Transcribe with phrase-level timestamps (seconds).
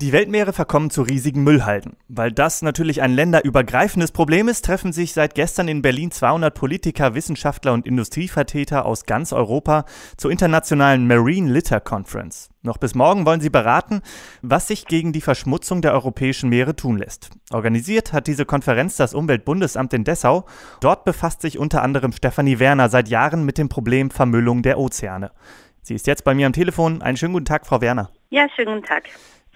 [0.00, 1.98] Die Weltmeere verkommen zu riesigen Müllhalden.
[2.08, 7.14] Weil das natürlich ein länderübergreifendes Problem ist, treffen sich seit gestern in Berlin 200 Politiker,
[7.14, 9.84] Wissenschaftler und Industrievertreter aus ganz Europa
[10.16, 12.48] zur internationalen Marine Litter Conference.
[12.62, 14.00] Noch bis morgen wollen sie beraten,
[14.40, 17.28] was sich gegen die Verschmutzung der europäischen Meere tun lässt.
[17.52, 20.46] Organisiert hat diese Konferenz das Umweltbundesamt in Dessau.
[20.80, 25.30] Dort befasst sich unter anderem Stefanie Werner seit Jahren mit dem Problem Vermüllung der Ozeane.
[25.82, 27.02] Sie ist jetzt bei mir am Telefon.
[27.02, 28.08] Einen schönen guten Tag, Frau Werner.
[28.30, 29.04] Ja, schönen guten Tag.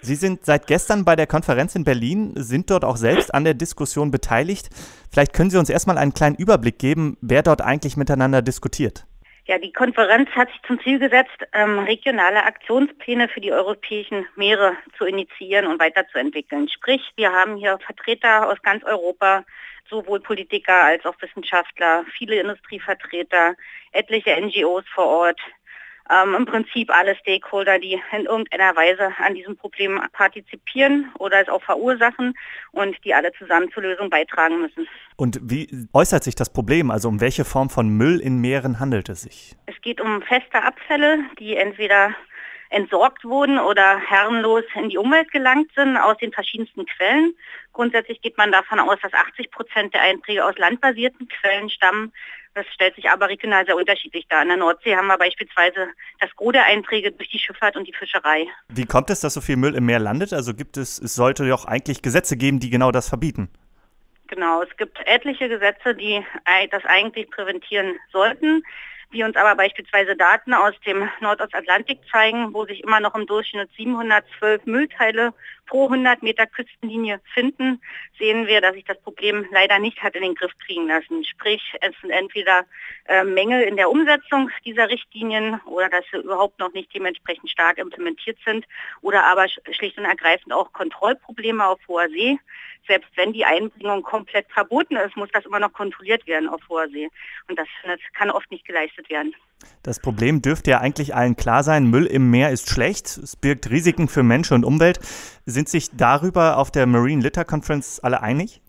[0.05, 3.55] Sie sind seit gestern bei der Konferenz in Berlin, sind dort auch selbst an der
[3.55, 4.69] Diskussion beteiligt.
[5.11, 9.07] Vielleicht können Sie uns erstmal einen kleinen Überblick geben, wer dort eigentlich miteinander diskutiert.
[9.47, 14.73] Ja, die Konferenz hat sich zum Ziel gesetzt, ähm, regionale Aktionspläne für die europäischen Meere
[14.95, 16.69] zu initiieren und weiterzuentwickeln.
[16.69, 19.43] Sprich, wir haben hier Vertreter aus ganz Europa,
[19.89, 23.55] sowohl Politiker als auch Wissenschaftler, viele Industrievertreter,
[23.91, 25.39] etliche NGOs vor Ort,
[26.09, 31.49] ähm, im Prinzip alle Stakeholder, die in irgendeiner Weise an diesem Problem partizipieren oder es
[31.49, 32.33] auch verursachen
[32.71, 34.87] und die alle zusammen zur Lösung beitragen müssen.
[35.15, 36.91] Und wie äußert sich das Problem?
[36.91, 39.55] Also um welche Form von Müll in Meeren handelt es sich?
[39.65, 42.15] Es geht um feste Abfälle, die entweder
[42.69, 47.33] entsorgt wurden oder herrenlos in die Umwelt gelangt sind aus den verschiedensten Quellen.
[47.73, 52.11] Grundsätzlich geht man davon aus, dass 80 Prozent der Einträge aus landbasierten Quellen stammen.
[52.55, 54.41] Das stellt sich aber regional sehr unterschiedlich dar.
[54.41, 55.89] In der Nordsee haben wir beispielsweise
[56.21, 58.47] das Gros der Einträge durch die Schifffahrt und die Fischerei.
[58.69, 60.31] Wie kommt es, dass so viel Müll im Meer landet?
[60.31, 63.49] Also gibt es, es sollte doch eigentlich Gesetze geben, die genau das verbieten.
[64.27, 66.23] Genau, es gibt etliche Gesetze, die
[66.71, 68.63] das eigentlich präventieren sollten
[69.15, 73.69] wie uns aber beispielsweise Daten aus dem Nordostatlantik zeigen, wo sich immer noch im Durchschnitt
[73.77, 75.33] 712 Müllteile
[75.65, 77.81] pro 100 Meter Küstenlinie finden,
[78.19, 81.23] sehen wir, dass sich das Problem leider nicht hat in den Griff kriegen lassen.
[81.23, 82.65] Sprich, es sind entweder
[83.05, 87.77] äh, Mängel in der Umsetzung dieser Richtlinien oder dass sie überhaupt noch nicht dementsprechend stark
[87.77, 88.65] implementiert sind
[89.01, 92.37] oder aber schlicht und ergreifend auch Kontrollprobleme auf hoher See.
[92.87, 96.87] Selbst wenn die Einbringung komplett verboten ist, muss das immer noch kontrolliert werden auf hoher
[96.89, 97.09] See.
[97.47, 99.33] Und das, das kann oft nicht geleistet werden.
[99.83, 101.89] Das Problem dürfte ja eigentlich allen klar sein.
[101.89, 103.05] Müll im Meer ist schlecht.
[103.05, 104.99] Es birgt Risiken für Mensch und Umwelt.
[105.45, 108.61] Sind sich darüber auf der Marine Litter Conference alle einig?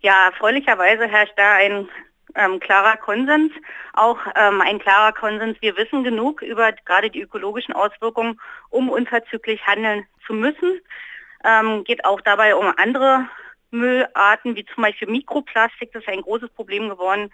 [0.00, 1.88] Ja, erfreulicherweise herrscht da ein
[2.34, 3.52] ähm, klarer Konsens,
[3.92, 5.56] auch ähm, ein klarer Konsens.
[5.60, 10.80] Wir wissen genug über gerade die ökologischen Auswirkungen, um unverzüglich handeln zu müssen.
[11.44, 13.28] Ähm, geht auch dabei um andere
[13.70, 15.92] Müllarten, wie zum Beispiel Mikroplastik.
[15.92, 17.30] Das ist ein großes Problem geworden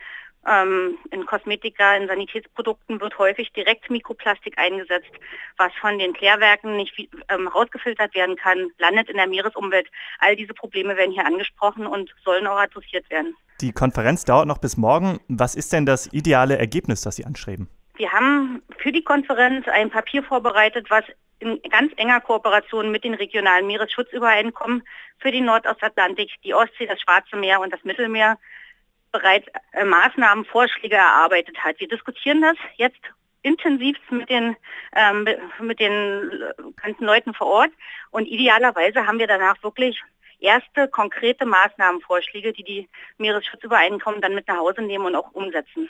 [0.46, 5.10] ähm, in Kosmetika, in Sanitätsprodukten wird häufig direkt Mikroplastik eingesetzt,
[5.56, 6.96] was von den Klärwerken nicht
[7.28, 9.88] ähm, rausgefiltert werden kann, landet in der Meeresumwelt.
[10.18, 13.36] All diese Probleme werden hier angesprochen und sollen auch adressiert werden.
[13.60, 15.20] Die Konferenz dauert noch bis morgen.
[15.28, 17.68] Was ist denn das ideale Ergebnis, das Sie anstreben?
[17.96, 21.04] Wir haben für die Konferenz ein Papier vorbereitet, was
[21.40, 24.82] in ganz enger Kooperation mit den regionalen Meeresschutzübereinkommen
[25.18, 28.38] für den Nordostatlantik, die Ostsee, das Schwarze Meer und das Mittelmeer
[29.12, 31.80] bereits äh, Maßnahmen, Vorschläge erarbeitet hat.
[31.80, 33.00] Wir diskutieren das jetzt
[33.42, 34.56] intensiv mit den,
[34.94, 35.26] ähm,
[35.60, 36.30] mit den
[36.76, 37.70] ganzen Leuten vor Ort
[38.10, 40.00] und idealerweise haben wir danach wirklich
[40.40, 42.88] erste konkrete Maßnahmenvorschläge, die die
[43.18, 45.88] Meeresschutzübereinkommen dann mit nach Hause nehmen und auch umsetzen.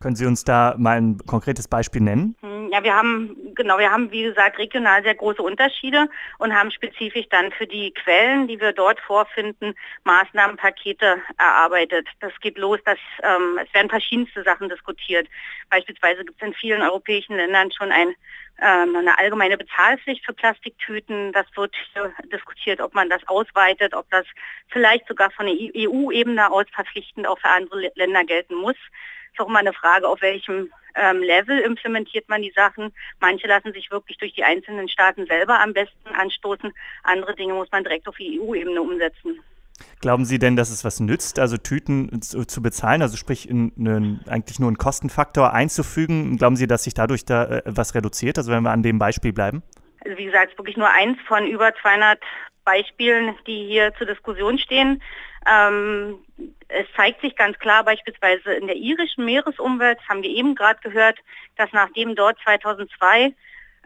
[0.00, 2.36] Können Sie uns da mal ein konkretes Beispiel nennen?
[2.40, 6.70] Hm, ja, wir haben, genau, wir haben, wie gesagt, regional sehr große Unterschiede und haben
[6.70, 12.06] spezifisch dann für die Quellen, die wir dort vorfinden, Maßnahmenpakete erarbeitet.
[12.20, 15.26] Das geht los, dass ähm, es werden verschiedenste Sachen diskutiert.
[15.68, 18.14] Beispielsweise gibt es in vielen europäischen Ländern schon ein
[18.60, 21.32] ähm, eine allgemeine Bezahlpflicht für Plastiktüten.
[21.32, 21.74] Das wird
[22.32, 24.26] diskutiert, ob man das ausweitet, ob das
[24.68, 28.76] vielleicht sogar von der EU-Ebene aus verpflichtend auch für andere Länder gelten muss
[29.38, 32.92] ist auch immer eine Frage, auf welchem ähm, Level implementiert man die Sachen.
[33.20, 36.72] Manche lassen sich wirklich durch die einzelnen Staaten selber am besten anstoßen.
[37.04, 39.40] Andere Dinge muss man direkt auf die EU-Ebene umsetzen.
[40.00, 43.70] Glauben Sie denn, dass es was nützt, also Tüten zu, zu bezahlen, also sprich in,
[43.76, 46.36] in, eigentlich nur einen Kostenfaktor einzufügen?
[46.36, 49.32] Glauben Sie, dass sich dadurch da äh, was reduziert, also wenn wir an dem Beispiel
[49.32, 49.62] bleiben?
[50.04, 52.18] Also wie gesagt, es ist wirklich nur eins von über 200
[52.64, 55.00] Beispielen, die hier zur Diskussion stehen.
[55.46, 56.18] Ähm,
[56.68, 61.18] es zeigt sich ganz klar beispielsweise in der irischen Meeresumwelt, haben wir eben gerade gehört,
[61.56, 63.34] dass nachdem dort 2002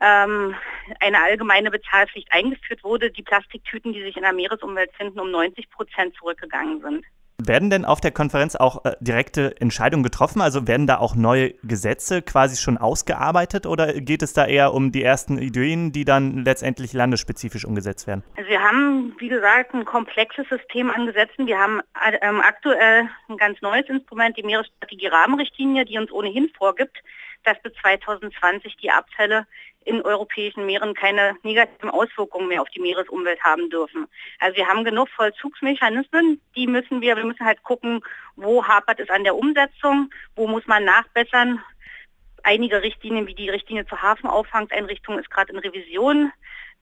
[0.01, 0.55] ähm,
[1.01, 5.71] eine allgemeine Bezahlpflicht eingeführt wurde, die Plastiktüten, die sich in der Meeresumwelt finden, um 90
[5.71, 7.05] Prozent zurückgegangen sind.
[7.47, 10.41] Werden denn auf der Konferenz auch äh, direkte Entscheidungen getroffen?
[10.41, 14.93] Also werden da auch neue Gesetze quasi schon ausgearbeitet oder geht es da eher um
[14.93, 18.23] die ersten Ideen, die dann letztendlich landesspezifisch umgesetzt werden?
[18.37, 21.47] Also wir haben, wie gesagt, ein komplexes System an Gesetzen.
[21.47, 21.81] Wir haben
[22.21, 26.99] ähm, aktuell ein ganz neues Instrument, die Meeresstrategie-Rahmenrichtlinie, die uns ohnehin vorgibt,
[27.45, 29.47] dass bis 2020 die Abfälle
[29.85, 34.07] in europäischen Meeren keine negativen Auswirkungen mehr auf die Meeresumwelt haben dürfen.
[34.39, 38.01] Also wir haben genug Vollzugsmechanismen, die müssen wir, wir müssen halt gucken,
[38.37, 41.63] wo hapert es an der Umsetzung, wo muss man nachbessern.
[42.45, 46.33] Einige Richtlinien, wie die Richtlinie zur Hafenauffangeinrichtung, ist gerade in Revision.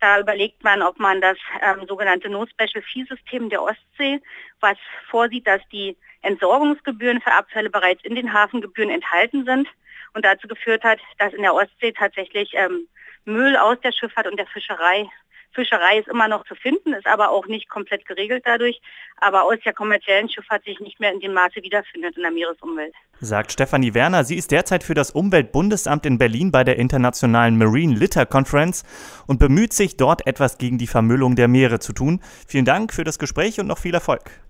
[0.00, 4.22] Da überlegt man, ob man das ähm, sogenannte No-Special-Fee-System der Ostsee,
[4.60, 4.78] was
[5.10, 9.68] vorsieht, dass die Entsorgungsgebühren für Abfälle bereits in den Hafengebühren enthalten sind,
[10.14, 12.86] und dazu geführt hat, dass in der Ostsee tatsächlich ähm,
[13.24, 15.08] Müll aus der Schifffahrt und der Fischerei
[15.52, 18.80] Fischerei ist immer noch zu finden, ist aber auch nicht komplett geregelt dadurch,
[19.16, 22.94] aber aus der kommerziellen Schifffahrt sich nicht mehr in dem Maße wiederfindet in der Meeresumwelt.
[23.18, 24.22] Sagt Stefanie Werner.
[24.22, 28.84] Sie ist derzeit für das Umweltbundesamt in Berlin bei der Internationalen Marine Litter Conference
[29.26, 32.20] und bemüht sich, dort etwas gegen die Vermüllung der Meere zu tun.
[32.46, 34.30] Vielen Dank für das Gespräch und noch viel Erfolg.